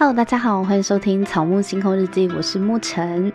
[0.00, 3.30] Hello，大家好，欢迎收听《草木星空日记》，我是沐晨，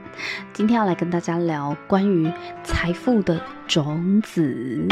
[0.51, 2.27] 今天要来跟大家聊关于
[2.63, 4.87] 财富的种子。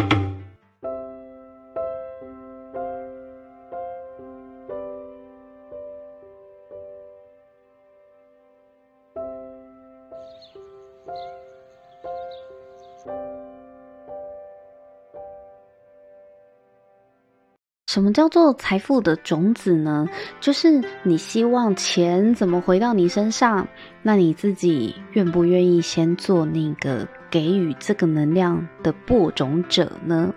[17.94, 20.10] 什么叫做财富的种子呢？
[20.42, 23.68] 就是你希望钱怎么回到你身上，
[24.02, 30.34] 那你自己愿不愿意先做那个给予这个能量的播种者呢？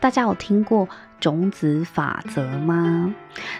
[0.00, 0.88] 大家有听过
[1.20, 3.14] 种子法则吗？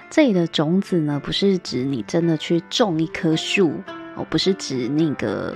[0.09, 3.71] 这里的种子呢，不是指你真的去种一棵树
[4.15, 5.55] 哦，不是指那个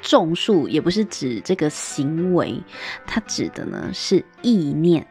[0.00, 2.56] 种树，也不是指这个行为，
[3.04, 5.04] 它指的呢是意念。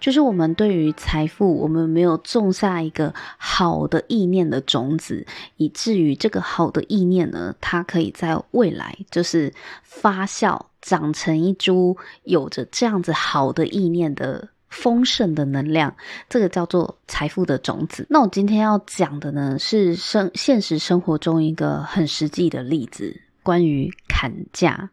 [0.00, 15.96] 就是我们对于财富，我们没有种下一个好的意念的种子，以至于这个好的意念呢，它可以在未来就是发酵，长成一株有着这样子好的意念的丰盛的能量，
[16.28, 18.06] 这个叫做财富的种子。
[18.10, 24.90] 那我今天要讲的呢，是生现实生活中一个很实际的例子，关于砍价、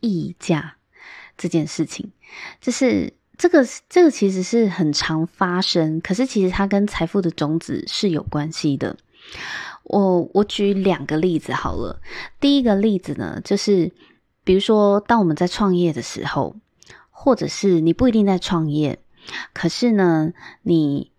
[0.00, 0.74] 议价
[1.36, 2.10] 这件事情，
[2.60, 3.14] 就是。
[3.40, 8.98] 这个这个其实是很常发生，可是其实它跟财富的种子是有关系的。
[9.84, 12.02] 我我举两个例子好了。
[12.38, 13.92] 第一个例子呢，就是
[14.44, 16.54] 比如说，当我们在创业的时候，
[17.10, 18.98] 或者是你不一定在创业，
[19.54, 21.10] 可是呢，你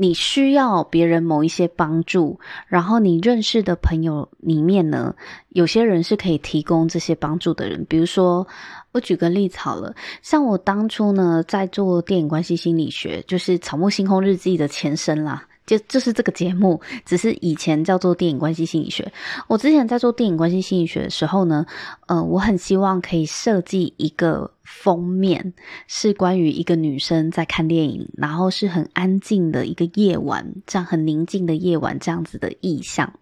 [0.00, 5.14] 你需要别人某一些帮助，然后你认识的朋友里面呢，
[5.50, 8.46] 有些人是可以提供这些帮助的人，比如说。
[8.92, 19.12] 我举个例子好了，像我当初呢，在做电影关系心理学，就是《草木星空日记》的前身啦，就就是这个节目，只是以前叫做电影关系心理学。
[19.46, 21.64] 我之前在做电影关系心理学的时候呢，
[22.06, 25.52] 呃，我很希望可以设计一个封面，
[25.86, 33.12] 是关于一个女生在看电影，然后是很安静的一个夜晚，这样很宁静的夜晚，这样子的意象。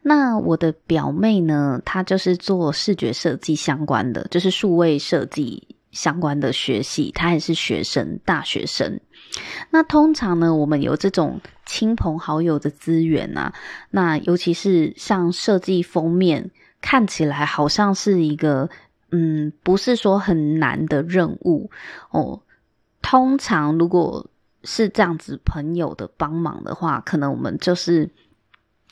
[0.00, 9.00] 那我的表妹呢，她就是做视觉设计相关的，就是数位设计相关的学习，她还是学生，大学生。
[9.70, 13.52] 那通常呢，我们有这种亲朋好友的资源啊，
[13.90, 16.50] 那尤其是像设计封面，
[16.80, 18.70] 看起来好像是一个，
[19.10, 21.70] 嗯，不是说很难的任务
[22.10, 22.40] 哦。
[23.02, 24.30] 通常如果
[24.62, 28.08] 是这样子朋友的帮忙的话，可能我们就是。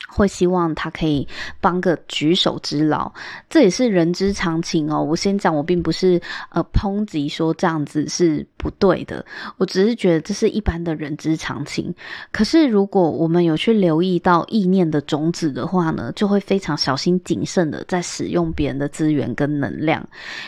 [0.07, 1.27] 会希望他可以
[1.59, 3.11] 帮个举手之劳，
[3.49, 5.03] 这也是人之常情哦。
[5.03, 9.25] 我先讲，我并不是呃抨击说这样子是不对的，
[9.57, 11.93] 我只是觉得这是一般的人之常情。
[12.31, 20.07] 可是如果我们有去留意到意念的种子的话呢，就会非常小心谨慎的在使用别人的资源跟能量，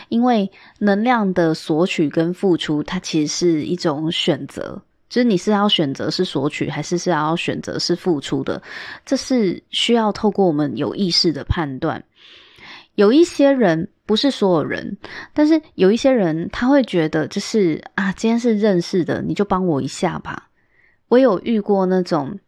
[0.09, 4.81] 因为能量的索取跟付出，它其实是一种选择。
[5.09, 8.62] 就是你是要选择是索取，还是是要选择是付出的？
[9.06, 12.03] 这是需要透过我们有意识的判断。
[12.95, 14.97] 有一些人，不是所有人，
[15.34, 20.50] 但是有一些人他会觉得，就是啊，今天是认识的，你就帮我一下吧。
[21.07, 22.39] 我有遇过那种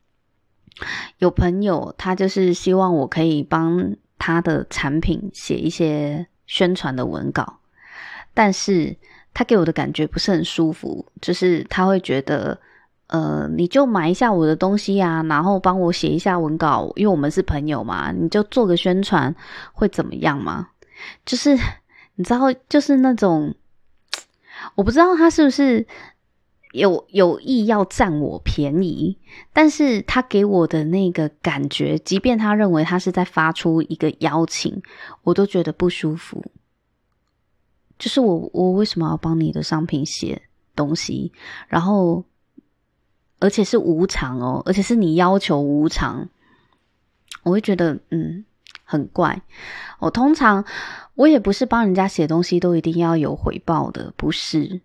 [1.20, 7.60] 有朋友，他就是希望我可以帮他的产品写一些宣传的文稿，
[8.34, 8.98] 但是。
[9.34, 12.60] 他给我的感觉不是很舒服，就是他会觉得，
[13.08, 19.34] 呃，你就买一下我的东西啊，然后帮我写一下文稿，因为我们是朋友嘛，你就做个宣传，
[19.74, 20.70] 会怎么样吗？
[21.26, 21.58] 就是
[22.16, 23.56] 你知道，就是那种，
[24.76, 25.88] 我不知道他是不是
[26.74, 29.18] 有有意要占我便宜，
[29.54, 34.82] 但是他给我的那个感觉，即便他认为他是在发出一个邀请，
[35.24, 36.44] 我都觉得不舒服。
[38.00, 40.42] 就是我，我为什么要帮你的商品写
[40.76, 41.32] 东西？
[41.68, 42.24] 然后，
[43.40, 46.30] 而且是无偿哦，而且是你要求无偿，
[47.44, 48.46] 我会觉得嗯
[48.86, 49.42] 很怪。
[50.00, 50.64] 我通常
[51.16, 54.82] 我也不是帮人家写东西都一定要有回报的，不是。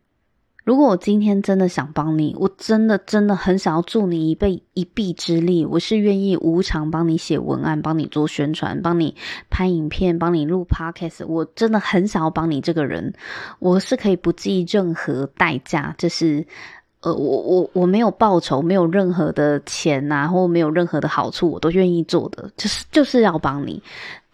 [0.65, 9.15] 如果我今天真的想帮你，我真的真的很想要助你一臂一臂之力，我是愿意无偿帮你写文案，帮你做宣传，帮你
[9.51, 11.27] 拍影片，帮你录 podcast。
[11.27, 13.13] 我真的很想要帮你这个人，
[13.59, 16.47] 我是可以不计任何代价，就是
[17.01, 23.83] 呃，我我我没有报酬，没有任何的钱啊，或没有任何的好处，我都愿意做的，就是就是要帮你。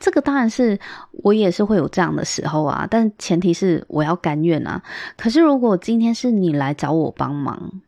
[0.01, 0.81] 这个当然是
[1.13, 4.83] 我也是会有这样的时候啊，但前提是我要甘愿啊。
[5.17, 7.83] 可是如果今天是你来找我帮忙，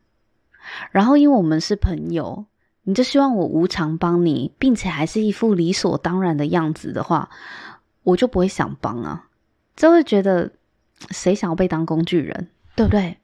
[0.91, 2.45] 然后因为我们是朋友，
[2.83, 7.31] 你就希望我无偿帮你，并且还是一副理所当然的样子的话，
[8.03, 9.29] 我就不会想帮啊，
[9.75, 10.53] 就会觉得
[11.11, 13.17] 谁想要被当工具人，对不对？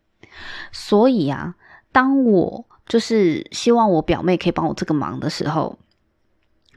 [0.72, 1.54] 所以啊，
[1.92, 5.78] 当我就是希望我表妹可以帮我这个忙的时候，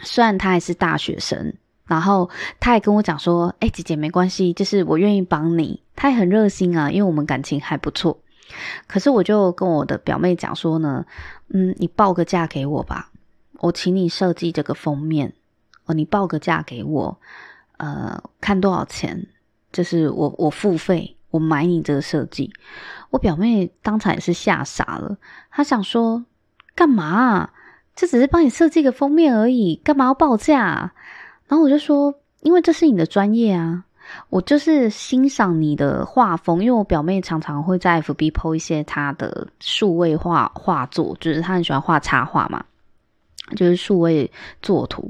[0.03, 1.53] 虽然她还是大学生，
[1.91, 2.29] 然后
[2.61, 8.17] 他还跟我讲说：“哎，姐姐没关系，就是我愿意帮你。”他也很热心啊，因为我们感情还不错。
[8.87, 11.05] 可是我就跟我的表妹讲说呢，
[11.49, 13.11] 嗯，你报个价给我吧，
[13.59, 15.33] 我请你设计这个封面
[15.85, 17.19] 哦，你报个价给我，
[17.75, 19.27] 呃，看多少钱，
[19.73, 22.53] 就是我我付费，我买你这个设计。
[23.09, 25.17] 我表妹当场也是吓傻了，
[25.51, 26.23] 她想说
[26.73, 27.53] 干嘛啊？
[27.93, 30.93] 这只是帮你设计个封面而已，干嘛要报价？
[31.51, 33.83] 然后我就说，因为这是你的专业啊。
[34.29, 42.63] 我就是欣赏你的画风，因为我表妹常常会在 FB po 一些她的数位画画作，就是她很喜欢画插画嘛，
[43.55, 44.29] 就是数位
[44.61, 45.09] 作图。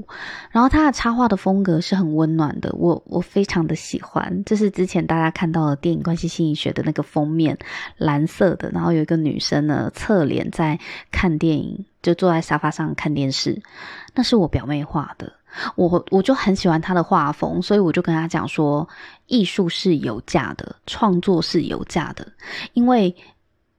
[0.50, 4.42] 然后她的插画的风格是很温暖的，我我非常的喜欢。
[4.44, 7.58] 这是之前大家看到的电影《关系心理学》的那个封面，
[7.96, 10.78] 蓝色的，然后有一个女生呢侧脸在
[11.10, 13.60] 看电影，就坐在沙发上看电视，
[14.14, 15.32] 那是我表妹画的。
[15.76, 18.88] 我我就很喜欢他的画风，所以我就跟他讲说，
[19.26, 22.26] 艺术是有价的，创作是有价的。
[22.72, 23.14] 因为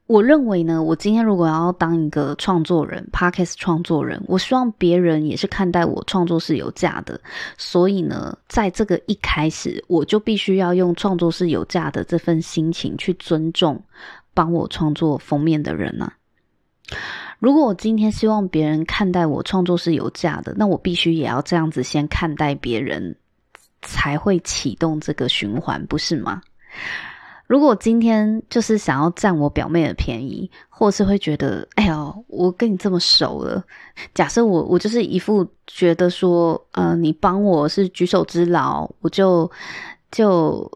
[0.05, 7.19] 我认为呢，我今天如果要当一个创作人 p a r k e s t 创作人，我希望别人也是看待我创作是有价的。
[7.57, 13.81] 所以呢，在这个一开始，我就必须要用创作是有价的这份心情去尊重
[14.33, 16.11] 帮我创作封面的人呢、
[17.43, 23.17] 如果我今天希望别人看待我创作是有价的，那我必须也要这样子先看待别人，
[23.81, 26.41] 才会启动这个循环，不是吗？
[27.45, 33.61] 如果今天就是想要占我表妹的便宜，或是会觉得，哎呦，我跟你这么熟了，
[34.13, 39.51] 假设我我就是一副觉得说，呃，你帮我是举手之劳，我就
[40.11, 40.71] 就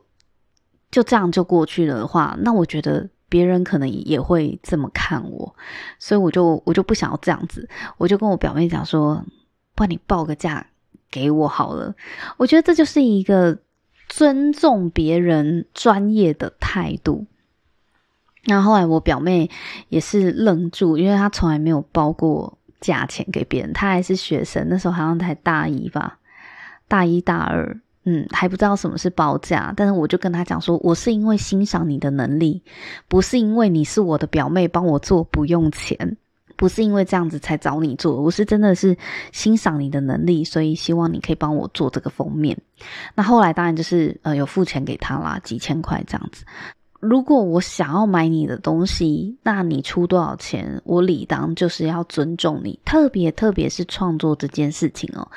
[0.91, 3.07] 就这样就过去了的话，那我觉得。
[3.29, 5.55] 别人可能也会这么看我，
[5.99, 9.23] 所以我就我就不想要这样子，我就跟我表妹讲说，
[9.75, 10.67] 不然你报个价
[11.11, 11.93] 给我好了。
[12.37, 13.57] 我觉得这就是一个
[14.07, 17.25] 尊重别人专业的态度。
[18.43, 19.49] 然后后来我表妹
[19.89, 26.19] 也是愣住，因为她从来没有报过价钱给别人，她还是学生，那时候好像才大一吧，
[26.87, 27.81] 大一大二。
[28.09, 32.63] 嗯，还不知道什么是报价，但是我就跟他讲说，我是因为欣赏你的能力，
[33.09, 36.15] 不是因为你是我的表妹帮我做不用钱，
[36.55, 38.95] 不是因为这样子才找你做，我是真的是
[39.33, 42.57] 欣赏你的能力，所以希望你可以帮我做这个封面。
[43.13, 46.45] 那后来当然就是呃有付钱给他啦，几千块这样子。
[46.99, 52.79] 如果我想要买你的东西，那你出多少钱，我理当就是要尊重你。
[52.83, 55.29] 特别特别是创作这件事情哦，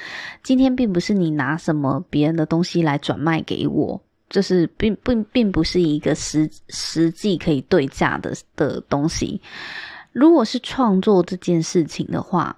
[0.42, 9.42] 今天并不是你拿什么别人的东西来转卖给我，就是并并并不是一个实实际可以对价的的东西。
[10.12, 12.56] 如果是创作这件事情的话，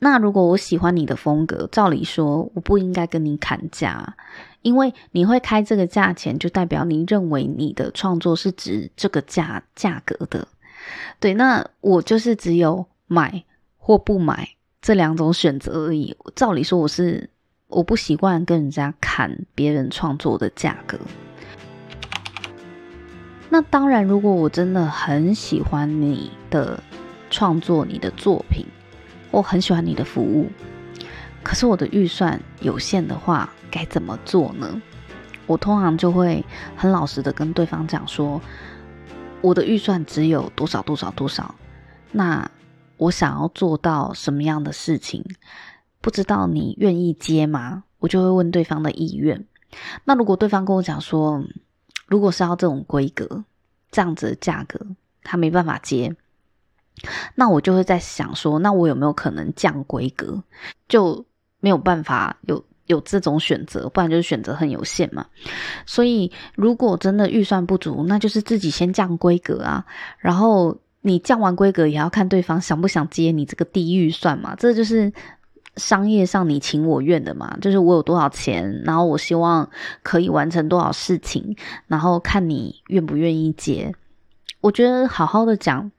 [0.00, 4.16] 那如果我喜欢你的风格，照理说我不应该跟你砍价。
[4.62, 10.46] 因为你会开这个价钱，就代表你认为你的创作是值这个价价格的。
[11.18, 13.44] 对，那我就是只有买
[13.76, 14.48] 或不买
[14.80, 16.16] 这两种选择而已。
[16.34, 17.28] 照理说，我是
[17.68, 20.98] 我不习惯跟人家砍别人创作的价格。
[23.48, 26.80] 那当然，如果我真的很喜欢你的
[27.30, 28.64] 创作、你的作品，
[29.30, 30.48] 我很喜欢你的服务，
[31.42, 34.80] 可是我的预算有限的话，该怎么做呢？
[35.46, 36.44] 我通常就会
[36.76, 38.40] 很老实的跟对方讲说，
[39.40, 41.54] 我的预算只有多少多少多少，
[42.12, 42.48] 那
[42.98, 45.24] 我想要做到什么样的事情，
[46.00, 47.84] 不知道你愿意接吗？
[47.98, 49.44] 我就会问对方的意愿。
[50.04, 51.42] 那如果对方跟我讲说，
[52.06, 53.44] 如果是要这种规格，
[53.90, 54.78] 这样子的价格，
[55.22, 56.14] 他没办法接，
[57.34, 60.42] 那我就会在想说，那我有没有可能降规格，
[60.88, 61.24] 就
[61.60, 62.64] 没有办法有。
[62.86, 65.24] 有这种选择，不然就是选择很有限嘛。
[65.86, 69.86] 所以，如果真的预算不足，那就是自己先降规格啊。
[70.18, 74.56] 然后你降完规格，也要看对方想不想接你这个低预算嘛。
[74.56, 75.12] 这就是
[75.76, 77.56] 商业上你情我愿的嘛。
[77.60, 79.70] 就是我有多少钱，然后我希望
[80.02, 83.94] 可以完成多少事情，然后看你愿不愿意接。
[84.60, 85.92] 我觉得好好的讲。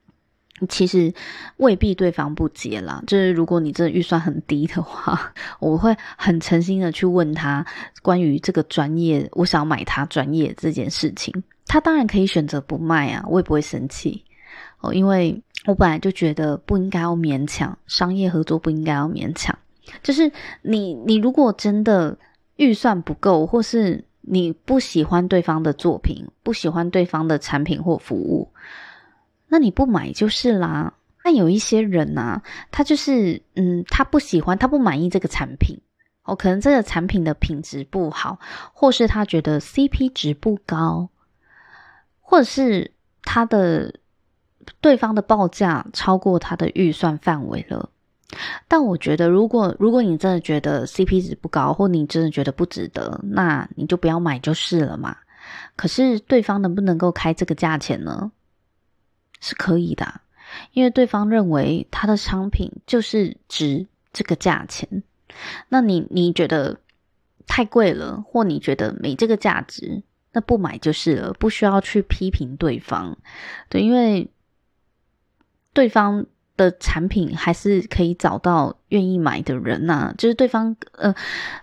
[0.68, 1.12] 其实
[1.56, 7.64] 未必对方不接啦，就是如果你真的预算很低的话， 我会很诚心的去问他
[8.02, 14.24] 关于这个专业，我想要买他专业这件事情，他当然可以选择不卖啊，我也不会生气
[14.80, 19.56] 哦，因为我本来就觉得不应该要勉强，商业合作不应该要勉强。
[20.02, 20.30] 就是
[20.62, 22.16] 你，你如果真的
[22.56, 28.48] 预算不够，或是你不喜欢对方的作品，不喜欢对方的产品或服务，
[29.52, 30.94] 那你不买就是啦。
[31.22, 35.78] 那有一些人啊，他就是，嗯，他不喜欢，他不满意这个产品，
[36.24, 38.38] 哦，可能这个产品的品质不好，
[38.72, 41.10] 或是他觉得 CP 值不高，
[42.22, 42.90] 或者是
[43.24, 43.94] 他的
[44.80, 47.90] 对方的报价超过他的预算范围了。
[48.66, 55.14] 但我觉得，如果如果你真的觉得 CP 值不高，或你真的觉得不值得，那你就不要买就是了嘛。
[55.76, 58.32] 可是对方能不能够开这个价钱呢？
[59.42, 60.22] 是可以的，
[60.72, 65.02] 因为对方认为他的商品就是值这个价钱。
[65.68, 66.78] 那你你觉得
[67.46, 73.18] 太贵了，或你觉得没这个价值，那不买就是了，不需要去批评对方。
[73.68, 74.30] 对，因为
[75.74, 76.24] 对方。
[76.54, 81.12] 的产品还是可以找到愿意买的人呐、就是对方呃，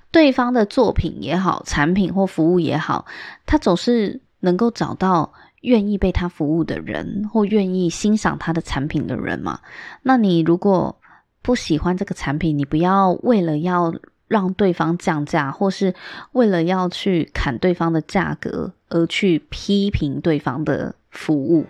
[0.09, 3.05] 对方的作品也好，产品或服务也好，
[3.45, 9.59] 他总是能够找到愿意被他服务的人，或愿意欣赏他的产品的人嘛。
[10.01, 10.95] 那你如果
[11.41, 13.93] 不喜欢这个产品，你不要为了要
[14.27, 15.93] 让对方降价，或是
[16.33, 21.65] 为了要去砍对方的价格而去批评对方的服务。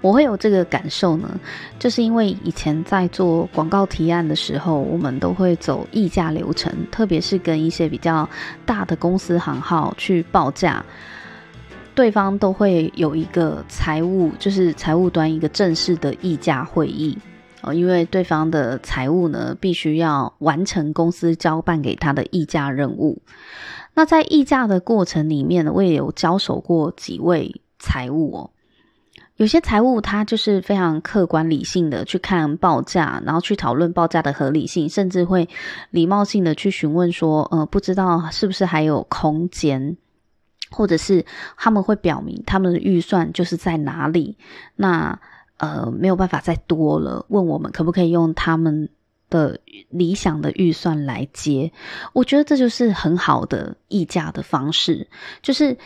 [0.00, 1.38] 我会有这个感受呢，
[1.78, 8.28] 就是因为以前在做广告提案的时候，我们都会走议价流程，特别是跟一些比较
[8.64, 10.84] 大的公司行号去报价，
[11.98, 17.18] 对方都会有一个财务，就是财务端一个正式的议价会议
[17.60, 23.20] 哦，因为对方的财务呢，必须要完成公司交办给他的议价任务。
[23.94, 28.50] 那在议价的过程里面，我也有交手过几位财务哦。
[29.34, 35.48] 有些财务他就是非常客观理性的去看报价，然后去讨论报价的合理性，甚至会
[35.90, 39.96] 礼貌性的去询问说，呃，不知道是不是还有空间，
[40.70, 41.24] 或者是
[41.56, 44.36] 他们会表明他们的预算就是在哪里，
[44.76, 45.18] 那
[45.56, 48.88] 呃没有办法再多了，问我们可不可以用他们
[49.30, 49.60] 的
[49.90, 51.70] 理想的预算来接，
[52.14, 55.06] 我觉得这就是很好的议价的方式，
[55.42, 55.76] 就是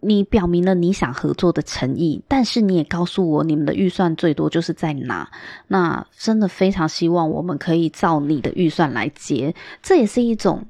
[0.00, 5.30] 你表明了你想合作的诚意，但是你也告诉我你们的预算最多就是在哪，
[5.66, 10.66] 那真的非常希望我们可以照你的预算来接，这也是一种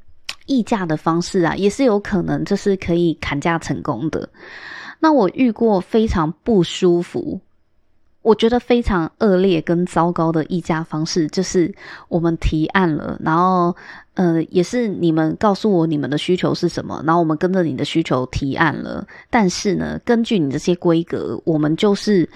[0.49, 4.28] 议价的方式啊，也是有可能这是可以砍价成功的。
[4.99, 7.40] 那我遇过非常不舒服。
[8.23, 11.73] 我觉得非常恶劣跟糟糕的议价方式，就是
[12.09, 13.75] 我们提案了，然后
[14.14, 22.28] 呃，也是你们告诉我你们的需求是什么，然后我们跟着你的需求提案了，但是呢，根据你这些规格，我们就是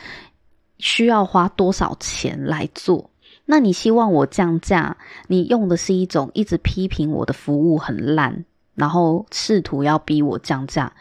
[0.78, 3.10] 需要花多少钱来做。
[3.44, 4.96] 那你希望我降价，
[5.28, 8.44] 你用的是一种一直批评我的服务很烂，
[8.74, 10.92] 然后试图要逼我降价。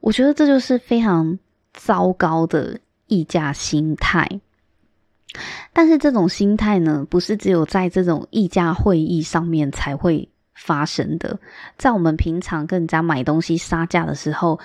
[0.00, 1.38] 我觉得这就是非常
[1.72, 2.80] 糟糕的。
[3.06, 4.40] 议价心态，
[5.74, 11.38] 但是这种心态呢，不是只有在这种议价会议上面才会发生的。
[11.76, 14.58] 在我们平常跟人家买东西杀价的时候，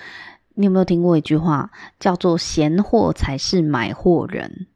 [0.54, 4.66] 你有没有听过一句话叫做“嫌货才是买货人”？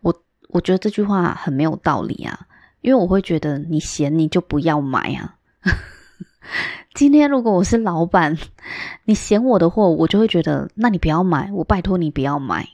[0.00, 2.46] 我我觉得这句话很没有道理啊，
[2.80, 5.36] 因为我会觉得你嫌你就不要买啊。
[6.94, 8.36] 今天如果我是老板，
[9.04, 12.68] 你嫌我的货，我就会觉得，那你不要买，我拜托你不要买。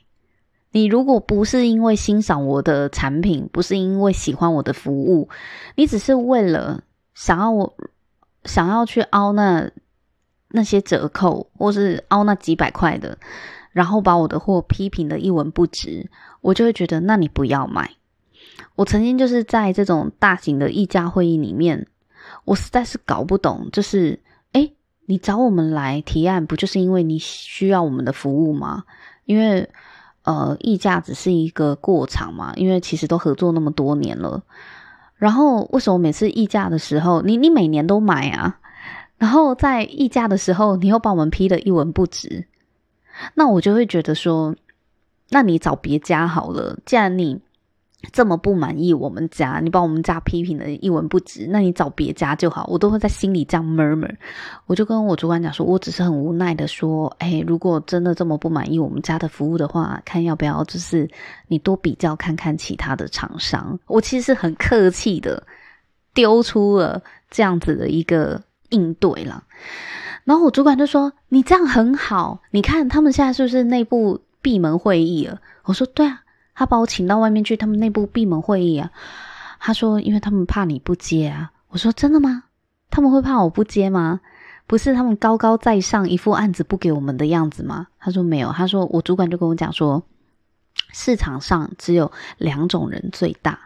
[0.71, 5.29] 你如果不是因为欣赏我的产品，不是因为喜欢我的服务，
[5.75, 6.81] 你只是为了
[7.13, 7.75] 想要我
[8.45, 9.69] 想要去凹那
[10.49, 13.17] 那些折扣，或是凹那几百块的，
[13.75, 17.91] 然后把我的货批评的一文不值，我就会觉得，那你不要买。
[18.75, 21.87] 我曾经就是在这种大型的议价会议里面。
[22.45, 24.17] 我实在是搞不懂，就是，
[24.53, 24.73] 诶，
[25.07, 28.85] 你找我们来提案，不就是因为你需要我们的服务吗？
[29.25, 29.69] 因为，
[30.23, 34.41] 呃，议价只是一个过场嘛，因为其实都合作那么多年了。
[35.17, 38.57] 然后，为什么每次议价的时候，你你每年都买啊？
[39.17, 42.47] 然后在议价的时候，你又把我们批得一文不值，
[43.33, 44.55] 那我就会觉得说，
[45.29, 47.41] 那你找别家好了，既然你。
[48.13, 52.67] 这么不满意我们家，你把我们家批评的一文不值，那你找别家就好。
[52.69, 54.15] 我都会在心里这样 murmur，
[54.67, 61.09] 我就跟我主管讲说，我只是很无奈的说，哎，如果真的这么不满意我们家的服务的话，看要不要就是
[61.47, 63.79] 你多比较看看其他的厂商。
[63.87, 65.41] 我其实是很客气的
[66.13, 69.43] 丢出了这样子的一个应对了，
[70.25, 74.19] 然后我主管就说，你这样很好，你看他们现在是不是内部？
[74.41, 75.41] 闭门会议了。
[75.63, 76.21] 我说对啊，
[76.53, 78.91] 他把我请到外面去，他们内部闭门会议啊。
[79.59, 81.51] 他说因为他们怕你不接啊。
[81.69, 82.43] 我说真的吗？
[82.91, 84.21] 他们会怕我不接吗？
[84.67, 87.87] 不是他们高高在上，一副案子不给我们的样子吗？
[87.99, 90.03] 他说没有，他说我主管就跟我讲说，
[90.93, 93.57] 市场上只有两种人最大，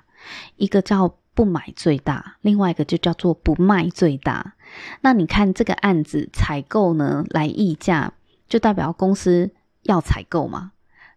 [0.56, 4.54] 一个叫不买最大，另外一个就叫做不卖最大。
[5.02, 8.12] 那你看这个案子采购呢来议价，
[8.48, 9.52] 就代表公司
[9.84, 10.72] 要采购嘛？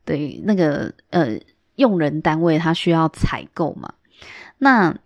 [0.05, 1.39] 对，那个呃
[1.77, 3.95] 用人单位他需要采购嘛？
[4.59, 4.97] 那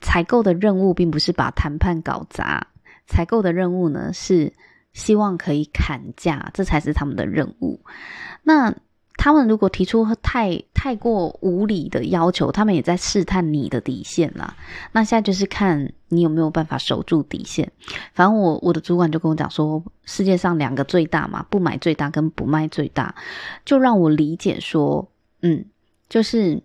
[0.00, 2.66] 采购的任务并不是把谈判搞砸。
[3.06, 4.52] 采购的任务呢，是
[4.92, 7.80] 希望可以砍价，这才是他们的任务。
[8.42, 8.74] 那
[9.22, 14.56] 他们如果提出太太过无理的要求，他们也在试探你的底线啦。
[14.90, 17.70] 那现在就是看你有没有办法守住底线。
[18.14, 23.14] 反正我我的主管就跟我讲说，世界上两个最大嘛，不买最大跟不卖最大，
[23.64, 25.08] 就让我理解说，
[25.42, 25.66] 嗯，
[26.08, 26.60] 就是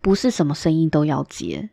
[0.00, 1.70] 不是什么生意都要接。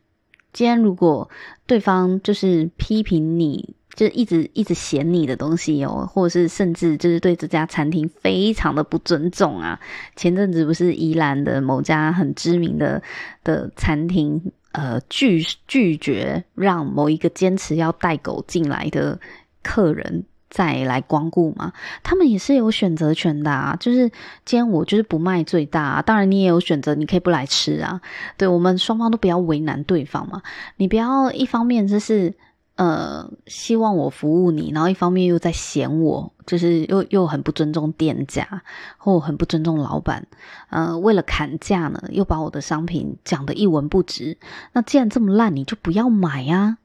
[0.54, 1.28] 今天如果
[1.66, 9.80] 对方就是批评你，就一直一直嫌你的东西哦，或者是甚至就是对这家餐厅非常的不尊重啊。
[10.16, 13.02] 前阵子不是宜兰的某家很知名的
[13.44, 19.20] 的餐厅，呃，拒拒绝让某一个坚持要带狗进来的
[19.62, 20.26] 客人。
[20.54, 21.72] 再来光顾嘛，
[22.04, 23.74] 他们也是有选择权的啊。
[23.80, 24.10] 就是
[24.44, 28.02] 今天我就是不卖最大，当然你也有选择，你可以不来吃啊。
[28.36, 30.42] 对，我们双方都不要为难对方嘛。
[30.76, 32.34] 你不要一方面就是
[32.76, 38.64] 呃希望我服务你，然后一方面又在嫌我，就是又又很不尊重店家，
[38.98, 40.28] 或很不尊重老板。
[40.70, 44.38] 呃，为了砍价呢，又把我的商品讲得一文不值。
[44.74, 46.78] 那既然这么烂，你就不要买呀。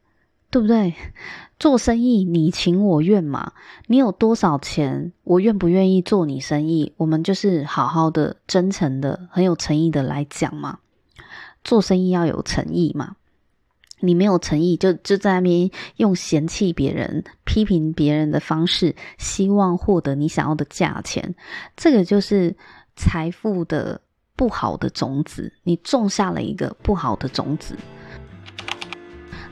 [0.49, 0.95] 对不对？
[1.59, 3.53] 做生意你情我愿嘛，
[3.89, 6.95] 你有多少钱，我愿不愿意做你生意？
[6.97, 10.79] 我们就是好好的、真诚的、很有诚意的来讲嘛。
[11.65, 13.17] 做生意要有诚意嘛，
[14.01, 21.35] 你没有诚意，就就在那边用嫌弃别人、批评别人的方式，希望获得你想要的价钱，
[21.77, 22.55] 这个就是
[22.95, 24.01] 财富的
[24.37, 27.77] 不好的种子，你种下了一个不好的种子。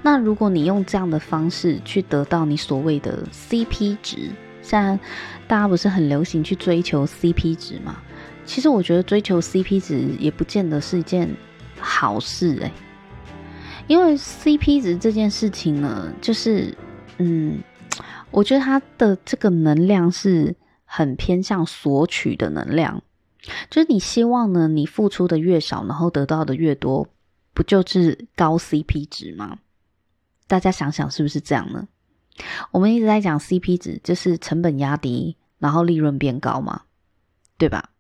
[0.03, 4.99] 那如果你用这样的方式去得到你所谓的 CP 值，现在
[5.49, 8.03] 大家不是很流行去追求 CP 值吗？
[8.45, 11.27] 其实我觉得追求 CP 值也不见得是一件
[11.81, 12.71] 好事诶，
[13.87, 16.77] 因为 CP 值这件事情呢，就是
[17.19, 17.63] 嗯，
[18.31, 23.03] 我觉得它的这个能量是很偏向索取的能量，
[23.69, 27.07] 就是你希望呢，你付出的越少，然后得到的越多，
[27.53, 29.59] 不就是高 CP 值吗？
[30.47, 31.89] 大家想想是不是这样呢？
[32.73, 36.83] 我们一直在讲 CP 值，就是成本压低，然后利润变高嘛，
[37.59, 37.91] 对吧？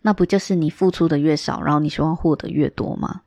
[0.00, 3.20] 那不就是你付出的越少，然后你希望获得越多吗？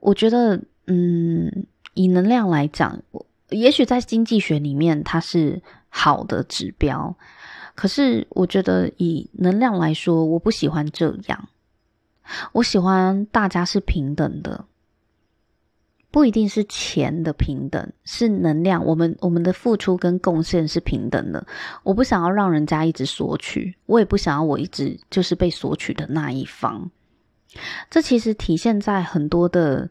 [0.00, 3.02] 我觉得，嗯，以能量来讲，
[3.50, 7.14] 也许在经济学里面它是好的指标，
[7.74, 11.48] 可是我觉得以能量来说，我不喜欢这样。
[12.52, 14.64] 我喜欢大家是平等的。
[16.10, 18.82] 不一定是钱的平等，是能量。
[18.84, 21.46] 我们我们的付出跟贡献是平等的。
[21.82, 26.90] 我不想要让人家一直索取，我也不想要我一直就是被索取的那一方。
[27.90, 29.88] 这其实体现在很多的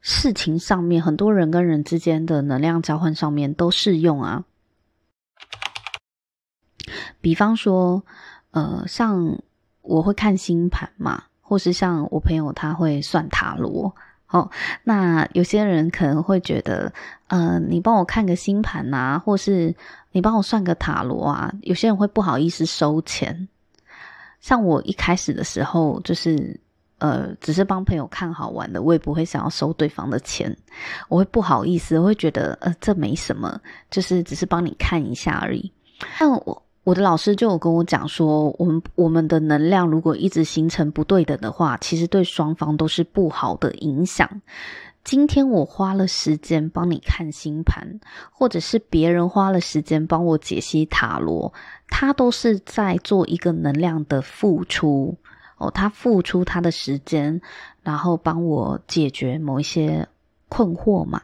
[0.00, 4.44] 事情上面，很多人跟人之间的能量交换上面都适用啊。
[7.20, 8.02] 比方说，
[8.52, 9.38] 呃，像
[9.82, 13.94] 我会看星盘嘛，或是像我朋友他会算塔罗。
[14.28, 14.48] 哦，
[14.84, 16.92] 那有些人可能会觉得，
[17.26, 19.74] 呃，你帮我看个星盘啊，或是
[20.12, 23.48] 你帮我算个塔罗啊，有些人会不好意思收钱。
[24.40, 26.60] 像我一开始的时候，就是
[27.00, 30.56] 呃，只是帮朋友看好玩的，我也不会想要收对方的钱，
[31.08, 33.60] 我会不好意思，我会觉得，呃，这没什么，
[33.90, 35.72] 就是只是帮你看一下而已。
[36.18, 36.62] 但我。
[36.82, 44.40] 我的老师就有跟我讲说，我们我们的能量如果一直形成不对等的话，其实对双方都是不好的影响。
[45.04, 48.00] 今天我花了时间帮你看星盘，
[48.32, 51.52] 或者是别人花了时间帮我解析塔罗，
[51.88, 55.14] 他都是在做一个能量的付出
[55.60, 57.40] 哦，他付出他的时间，
[57.84, 60.08] 然后帮我解决某一些
[60.48, 61.22] 困惑嘛。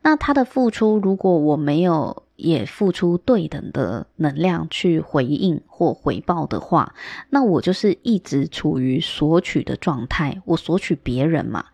[0.00, 2.22] 那他的付出，如果我没有。
[2.36, 6.94] 也付出对等的能量去回应或回报的话，
[7.30, 10.42] 那我就是一直处于索取的状态。
[10.44, 11.64] 我索取别人嘛。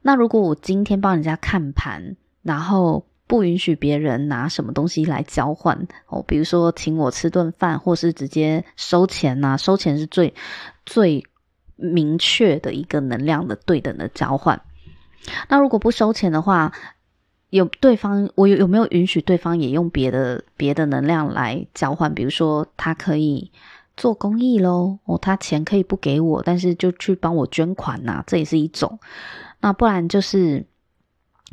[0.00, 10.34] 那如果我今天帮人家看盘，然后不允许别人拿什么东西来交换哦，比如说请我吃顿饭，或是直接收钱呐、收钱是最
[10.84, 11.24] 最
[11.76, 14.60] 明确的一个能量的对等的交换。
[15.48, 16.74] 那如果不收钱的话，
[17.48, 22.12] 有对方我有有没有允许对方也用别的别的能量来交换？
[22.12, 23.50] 比如说他可以
[23.96, 28.98] 做公益喽，哦，他钱可以不给我，但是就去帮我捐款呐、啊，这也是一种。
[29.62, 30.66] 那不然就是。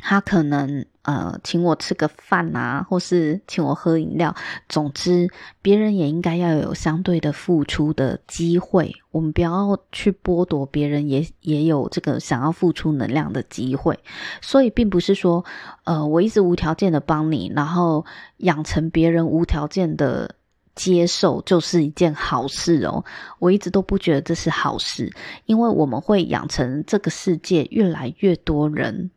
[0.02, 4.34] 他可能呃请我吃个饭啊，或是请我喝饮料。
[4.68, 5.28] 总之，
[5.62, 8.94] 别人也应该要有相对的付出的机会。
[9.10, 13.98] 我们不要去剥夺别人也也有这个想要付出能量的机会。
[14.40, 15.44] 所以，并不是说
[15.84, 18.04] 呃我一直无条件的帮你，然后
[18.38, 20.34] 养成别人无条件的
[20.74, 23.04] 接受就是一件好事哦。
[23.38, 25.12] 我一直都不觉得这是好事，
[25.46, 29.10] 因为我们会养成这个世界越来越多人。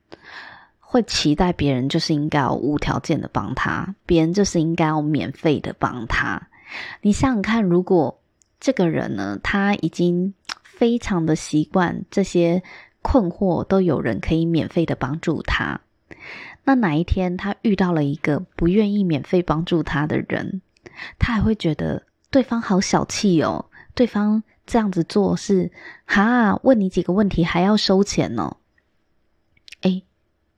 [0.94, 6.50] 会期待别人就是应该要无条件的帮他，别人就是应该要免费的帮他。
[7.02, 8.22] 你想想看，如果
[8.60, 12.62] 这个人呢，他已经非常的习惯这些
[13.02, 15.82] 困惑都有人可以免费的帮助他，
[16.64, 20.62] 那哪一天他遇到了一个不愿意免费帮助他的人，
[21.18, 25.72] 他还会觉得对方好小气哦，对方这样子做是
[26.06, 28.58] 哈，问你几个问题还要收钱哦。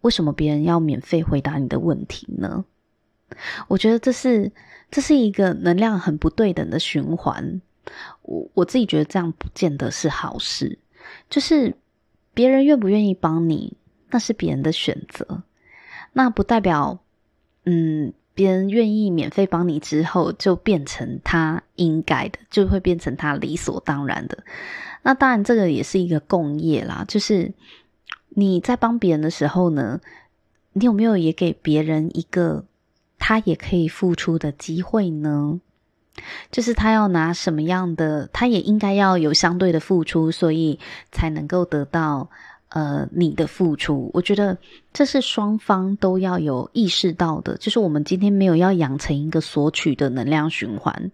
[0.05, 2.63] 为什么别人要免费回答你的问题呢？
[3.67, 4.51] 我觉得这是
[4.91, 7.59] 这是一个能量很不对等的循环。
[8.21, 10.77] 我我自己觉得这样不见得是好事。
[11.27, 11.75] 就是
[12.35, 13.75] 别人愿不愿意帮你，
[14.11, 15.41] 那是别人的选择。
[16.13, 16.99] 那不代表，
[17.63, 24.43] 嗯，别人愿意免费帮你之后，就变成他应该的，就会变成他理所当然的。
[25.01, 27.51] 那当然，这个也是一个共业啦，就是。
[28.37, 30.01] 你在帮别人的时候呢，
[30.73, 32.65] 你有没有也给别人一个
[33.17, 35.61] 他也可以付出的机会呢？
[36.51, 40.77] 就是他要拿什么样的，他也应该要有相对的付出，所以
[41.13, 42.29] 才能够得到
[42.69, 44.11] 呃你的付出。
[44.13, 44.57] 我觉得
[44.91, 51.11] 这是双方都要有意识到的，就是我们今天没有要养成一个索取的能量循环，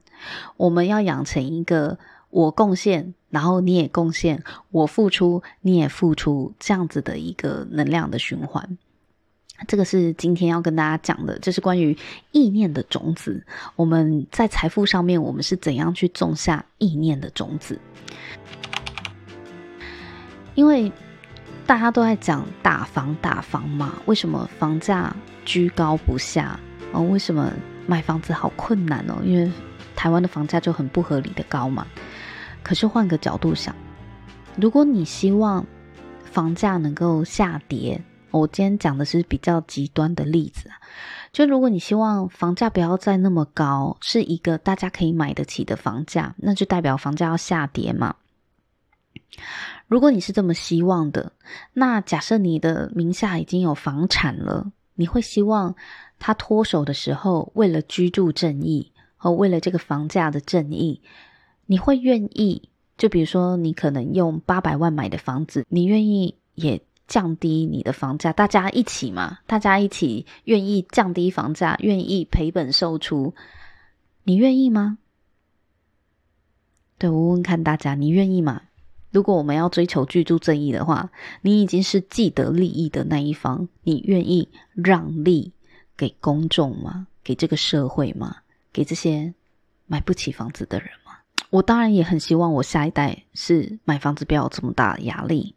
[0.57, 1.99] 我们要养成一个。
[2.31, 4.39] 我贡献，然后你也贡献；
[4.71, 8.77] 我付出，你也付出，这样子的一个能量的循环。
[9.67, 11.95] 这个是今天要跟大家讲的，就是关于
[12.31, 13.45] 意念的种子。
[13.75, 17.79] 我们在财富上面，我们是怎样去种下意念的种子？
[20.55, 20.91] 因为
[21.67, 25.15] 大家都在讲打房打房嘛，为什么房价
[25.45, 26.59] 居高不下？
[26.91, 27.53] 哦，为什么
[27.85, 29.21] 买房子好困难哦？
[29.23, 29.51] 因为
[29.95, 31.85] 台湾的房价就很不合理的高嘛。
[32.63, 33.75] 可是换个角度想，
[34.55, 35.65] 如果你希望
[36.23, 40.69] 房价能够下跌，我今天讲的是比较极端的例子，
[41.33, 48.15] 就如果你希望房价不要再那么高，是一个大家可以买得起的房价，那就代表房价要下跌嘛。
[49.87, 51.33] 如果你是这么希望的，
[51.73, 55.75] 那假设你的名下已经有房产了，你会希望
[56.19, 61.01] 他脱手的时候，为了居住正义和为了这个房价的正义。
[61.71, 62.63] 你会愿意，
[62.97, 73.33] 就比如说，你可能用八百万买的房子，你愿意也降低你的房价，大家一起嘛，大家一起愿意降低房价，愿意赔本售出，
[74.25, 74.97] 你愿意吗？
[76.97, 78.63] 对，我问问看大家，你愿意吗？
[79.09, 81.09] 如果我们要追求居住正义的话，
[81.41, 85.53] 你已经是既得利益的那一方，你愿意让利
[85.95, 87.07] 给公众吗？
[87.23, 88.39] 给这个社会吗？
[88.73, 89.33] 给这些
[89.87, 90.89] 买不起房子的人？
[91.49, 95.55] 我当然也很希望我下一代是买房子不要有这么大的压力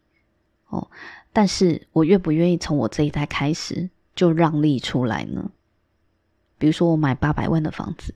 [0.69, 0.89] 哦，
[1.33, 5.51] 但是我愿不愿意从我这一代开始就让利出来呢？
[6.59, 8.15] 比如说我买八百万的房子，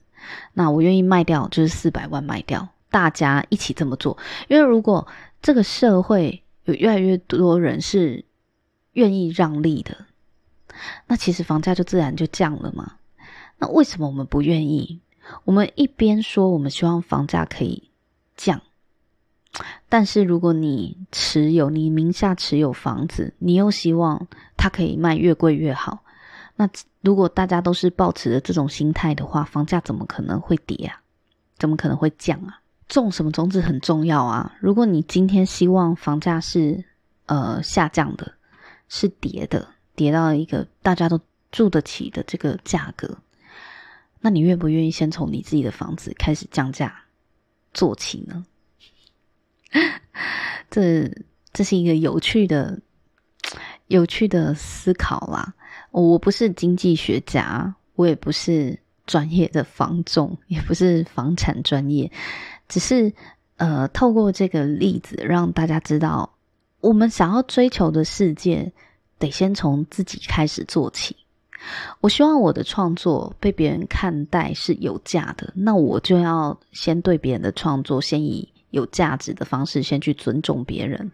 [0.55, 4.17] 那我愿意卖掉就是四百万卖掉，大家一起这么做。
[4.49, 5.07] 因为如果
[5.41, 8.25] 这个社会有越来越多人是
[8.95, 10.07] 愿意让利的，
[11.07, 12.95] 那其实房价就自然就降了嘛。
[13.59, 15.01] 那为什么我们不愿意？
[15.45, 17.91] 我们一边说我们希望房价可以
[18.37, 18.61] 降，
[19.89, 26.05] 但是如果你持有你名下持有房子，你又希望它可以卖越贵越好，
[26.57, 26.69] 那
[27.01, 31.01] 如果大家都是抱持着这种心态的话，房价怎么可能会跌啊？
[31.59, 32.61] 怎么可能会降啊？
[32.89, 34.57] 种什么种子很重要啊！
[34.61, 36.83] 如果你今天希望房价是
[37.27, 38.33] 呃下降的，
[38.89, 41.21] 是跌的，跌到一个大家都
[41.53, 43.19] 住得起的这个价格。
[44.21, 47.05] 那你愿不愿意先从你自己的房子开始降价
[47.73, 48.45] 做起呢？
[50.71, 51.11] 这
[51.53, 52.81] 这是一个有趣的、
[53.87, 55.55] 有趣的思考啦。
[55.91, 62.11] 我不是经济学家，我也不是专业的房仲，也不是房产专业，
[62.69, 63.13] 只是
[63.57, 66.37] 呃，透过这个例子让大家知道，
[66.81, 68.73] 我们想要追求的世界，
[69.19, 71.17] 得先从自己开始做起。
[72.01, 81.11] 我希望我的创作被别人看待是有价的，那我就要先对别人的创作，先以有价值的方式，先去尊重别人。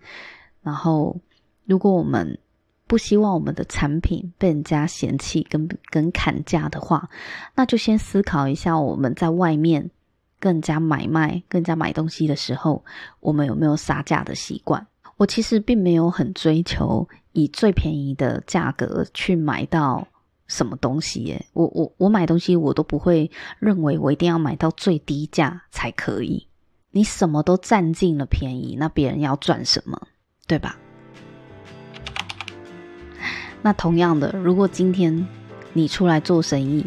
[0.62, 1.16] 然后，
[1.64, 2.38] 如果我们
[2.86, 7.08] 不希望我们的产品被人家嫌弃跟跟砍价的话，
[7.54, 9.90] 那就先思考一下，我们在外面
[10.38, 12.84] 更加买卖、更加买东西的时候，
[13.20, 14.86] 我们有没有杀价的习惯？
[15.16, 20.06] 我其实并没有很追求以最便宜的价格去买到。
[20.46, 21.46] 什么东西耶？
[21.52, 26.46] 我我我买东西，我都不会认为我一定要买到最低价才可以。
[26.90, 30.00] 你什么都占尽了便宜，那别人要赚什么？
[30.46, 30.76] 对吧？
[33.62, 35.26] 那同样的，如果今天
[35.72, 36.84] 你出来做生意，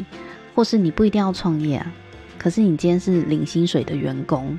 [0.53, 1.91] 或是你不一定要创业啊，
[2.37, 4.57] 可是你今天是领薪水的员工，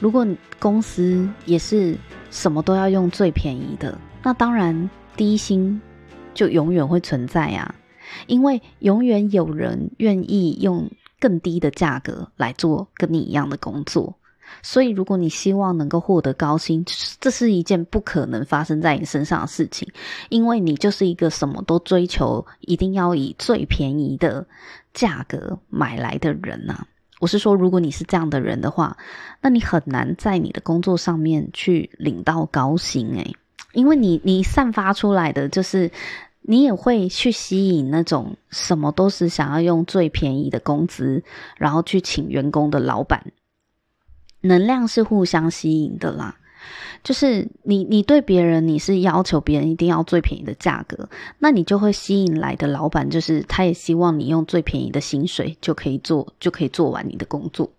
[0.00, 0.26] 如果
[0.58, 1.96] 公司也是
[2.30, 5.80] 什么都要用最便宜的，那当然低薪。
[6.38, 7.74] 就永远会存在啊，
[8.28, 14.14] 因为永远有人愿意用更低的价格来做跟你一样的工作，
[14.62, 16.84] 所以如果你希望能够获得高薪，
[17.20, 19.88] 这是一件不可能发生在你身上的事情，
[20.28, 24.46] 因为你就是一个什么都追求，一定要以最便宜的
[24.94, 26.86] 价格买来的人呐。
[27.18, 28.96] 我是说，如果你是这样的人的话，
[29.42, 33.34] 那你很难在你的工作上面去领到高薪诶，
[33.72, 35.90] 因为你你散发出来的就是。
[36.50, 41.22] 你也会去吸引那种什么都是想要用最便宜的工资，
[41.58, 43.32] 然后去请员工的老板。
[44.40, 46.38] 能量是互相吸引的啦，
[47.04, 57.70] 就是你你对别人你是要求别人一定要最便宜的价格，那你就会吸引来的老板，就是他也希望你用最便宜的薪水就可以做就可以做完你的工作。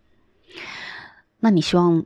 [1.39, 2.05] 那你希望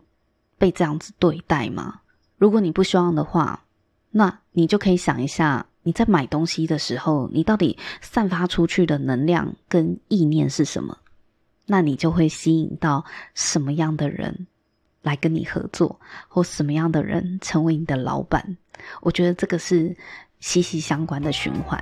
[0.57, 1.99] 被这样子对待吗？
[2.37, 3.65] 如果你不希望的话，
[4.11, 5.65] 那你就可以想一下。
[5.83, 10.97] 你在买东西的时候，你到底散发出去的能量跟意念是什么？
[11.65, 14.47] 那你就会吸引到什么样的人
[15.01, 18.57] 来跟你合作，或什么样的人成为你的老板？
[19.01, 19.95] 我觉得这个是
[20.39, 21.79] 息息相关的循环。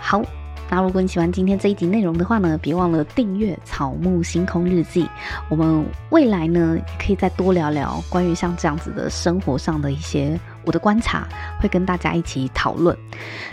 [0.00, 0.22] 好。
[0.68, 5.04] 那如果你喜欢今天这一集内容的话呢，别忘了订阅《草木星空日记》。
[5.48, 11.26] 我们未来呢，可以再多聊聊关于像这样子的生活上的一些我的观察，
[11.58, 12.94] 会跟大家一起讨论。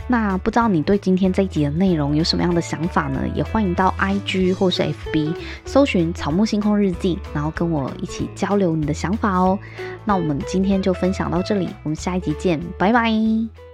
[0.07, 3.21] 那不知道你对今天这一集的内容有什么样的想法呢？
[3.33, 9.57] 也欢迎到 IG 或是 FB 搜寻《草木星空日记》，然后跟我一起交流你的想法哦。
[10.03, 13.72] 那我们今天就分享到这里，我们下一集见，拜拜。